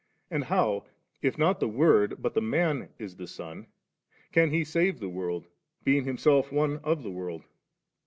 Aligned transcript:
And 0.31 0.45
how, 0.45 0.87
if 1.21 1.37
not 1.37 1.59
the 1.59 1.67
Word 1.67 2.15
but 2.19 2.33
the 2.33 2.41
Man 2.41 2.89
is 2.97 3.15
the 3.17 3.27
Son, 3.27 3.67
can 4.31 4.49
He 4.49 4.63
save 4.63 4.99
the 4.99 5.07
world, 5.09 5.45
being 5.83 6.05
Himself 6.05 6.51
one 6.51 6.77
of 6.79 7.03
the 7.03 7.11
world 7.11 7.43